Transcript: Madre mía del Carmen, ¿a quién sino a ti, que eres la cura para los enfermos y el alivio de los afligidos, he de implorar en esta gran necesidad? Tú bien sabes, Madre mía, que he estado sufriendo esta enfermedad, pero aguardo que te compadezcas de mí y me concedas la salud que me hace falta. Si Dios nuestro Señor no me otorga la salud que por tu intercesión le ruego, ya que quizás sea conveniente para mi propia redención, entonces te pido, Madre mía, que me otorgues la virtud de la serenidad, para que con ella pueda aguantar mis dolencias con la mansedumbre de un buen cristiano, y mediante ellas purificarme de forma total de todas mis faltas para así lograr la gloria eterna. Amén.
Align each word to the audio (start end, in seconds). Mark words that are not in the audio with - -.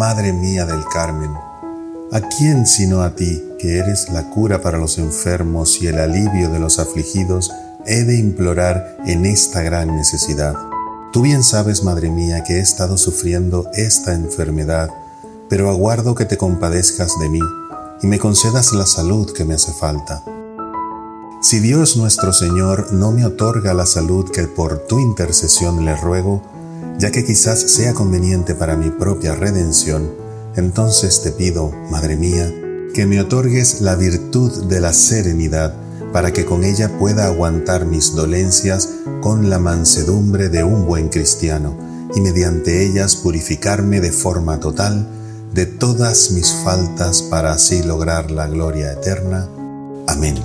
Madre 0.00 0.32
mía 0.32 0.64
del 0.64 0.82
Carmen, 0.86 1.30
¿a 2.10 2.22
quién 2.22 2.66
sino 2.66 3.02
a 3.02 3.14
ti, 3.14 3.44
que 3.58 3.76
eres 3.76 4.08
la 4.08 4.30
cura 4.30 4.62
para 4.62 4.78
los 4.78 4.96
enfermos 4.96 5.82
y 5.82 5.88
el 5.88 5.98
alivio 5.98 6.48
de 6.48 6.58
los 6.58 6.78
afligidos, 6.78 7.52
he 7.84 8.04
de 8.04 8.16
implorar 8.16 8.96
en 9.04 9.26
esta 9.26 9.60
gran 9.60 9.94
necesidad? 9.94 10.54
Tú 11.12 11.20
bien 11.20 11.44
sabes, 11.44 11.84
Madre 11.84 12.08
mía, 12.08 12.44
que 12.44 12.54
he 12.54 12.60
estado 12.60 12.96
sufriendo 12.96 13.68
esta 13.74 14.14
enfermedad, 14.14 14.88
pero 15.50 15.68
aguardo 15.68 16.14
que 16.14 16.24
te 16.24 16.38
compadezcas 16.38 17.18
de 17.20 17.28
mí 17.28 17.42
y 18.00 18.06
me 18.06 18.18
concedas 18.18 18.72
la 18.72 18.86
salud 18.86 19.30
que 19.34 19.44
me 19.44 19.52
hace 19.52 19.74
falta. 19.74 20.24
Si 21.42 21.60
Dios 21.60 21.98
nuestro 21.98 22.32
Señor 22.32 22.94
no 22.94 23.12
me 23.12 23.26
otorga 23.26 23.74
la 23.74 23.84
salud 23.84 24.30
que 24.30 24.44
por 24.44 24.78
tu 24.86 24.98
intercesión 24.98 25.84
le 25.84 25.94
ruego, 25.94 26.40
ya 27.00 27.10
que 27.10 27.24
quizás 27.24 27.58
sea 27.58 27.94
conveniente 27.94 28.54
para 28.54 28.76
mi 28.76 28.90
propia 28.90 29.34
redención, 29.34 30.10
entonces 30.54 31.22
te 31.22 31.32
pido, 31.32 31.72
Madre 31.90 32.16
mía, 32.16 32.52
que 32.94 33.06
me 33.06 33.20
otorgues 33.20 33.80
la 33.80 33.94
virtud 33.96 34.64
de 34.64 34.80
la 34.80 34.92
serenidad, 34.92 35.74
para 36.12 36.32
que 36.32 36.44
con 36.44 36.62
ella 36.62 36.98
pueda 36.98 37.26
aguantar 37.26 37.86
mis 37.86 38.14
dolencias 38.14 38.88
con 39.22 39.48
la 39.48 39.58
mansedumbre 39.58 40.50
de 40.50 40.62
un 40.62 40.86
buen 40.86 41.08
cristiano, 41.08 41.74
y 42.14 42.20
mediante 42.20 42.84
ellas 42.84 43.16
purificarme 43.16 44.00
de 44.00 44.12
forma 44.12 44.60
total 44.60 45.08
de 45.54 45.66
todas 45.66 46.32
mis 46.32 46.52
faltas 46.52 47.22
para 47.22 47.52
así 47.52 47.82
lograr 47.82 48.30
la 48.30 48.46
gloria 48.46 48.92
eterna. 48.92 49.48
Amén. 50.06 50.36